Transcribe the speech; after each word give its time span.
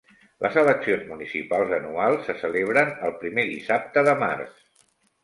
Les 0.43 0.55
eleccions 0.59 1.03
municipals 1.09 1.73
anuals 1.77 2.23
se 2.29 2.35
celebren 2.45 2.89
el 3.09 3.13
primer 3.21 3.45
dissabte 3.51 4.05
de 4.09 4.17
març. 4.25 4.57